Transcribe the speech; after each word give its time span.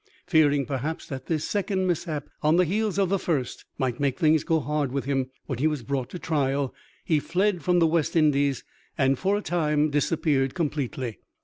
Fearing, 0.25 0.65
perhaps, 0.65 1.05
that 1.05 1.27
this 1.27 1.47
second 1.47 1.85
mishap 1.85 2.27
on 2.41 2.55
the 2.55 2.65
heels 2.65 2.97
of 2.97 3.09
the 3.09 3.19
first 3.19 3.65
might 3.77 3.99
make 3.99 4.17
things 4.17 4.43
go 4.43 4.59
hard 4.59 4.91
with 4.91 5.05
him 5.05 5.29
when 5.45 5.59
he 5.59 5.67
was 5.67 5.83
brought 5.83 6.09
to 6.09 6.17
trial, 6.17 6.73
he 7.05 7.19
fled 7.19 7.61
from 7.61 7.77
the 7.77 7.85
West 7.85 8.15
Indies 8.15 8.63
and 8.97 9.19
for 9.19 9.37
a 9.37 9.41
time 9.43 9.91
disappeared 9.91 10.55
completely. 10.55 11.19